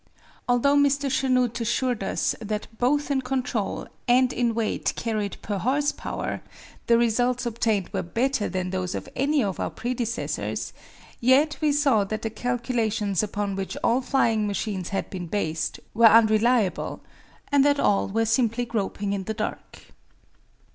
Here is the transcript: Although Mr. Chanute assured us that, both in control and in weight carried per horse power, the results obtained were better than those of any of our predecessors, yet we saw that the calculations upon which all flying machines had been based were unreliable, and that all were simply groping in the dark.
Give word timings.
Although 0.49 0.77
Mr. 0.77 1.11
Chanute 1.11 1.61
assured 1.61 2.01
us 2.01 2.33
that, 2.41 2.65
both 2.79 3.11
in 3.11 3.21
control 3.21 3.85
and 4.07 4.33
in 4.33 4.55
weight 4.55 4.93
carried 4.95 5.37
per 5.43 5.59
horse 5.59 5.91
power, 5.91 6.41
the 6.87 6.97
results 6.97 7.45
obtained 7.45 7.89
were 7.89 8.01
better 8.01 8.49
than 8.49 8.71
those 8.71 8.95
of 8.95 9.07
any 9.15 9.43
of 9.43 9.59
our 9.59 9.69
predecessors, 9.69 10.73
yet 11.19 11.55
we 11.61 11.71
saw 11.71 12.03
that 12.05 12.23
the 12.23 12.31
calculations 12.31 13.21
upon 13.21 13.55
which 13.55 13.77
all 13.83 14.01
flying 14.01 14.47
machines 14.47 14.89
had 14.89 15.07
been 15.11 15.27
based 15.27 15.79
were 15.93 16.07
unreliable, 16.09 17.01
and 17.51 17.63
that 17.63 17.79
all 17.79 18.07
were 18.07 18.25
simply 18.25 18.65
groping 18.65 19.13
in 19.13 19.25
the 19.25 19.35
dark. 19.35 19.83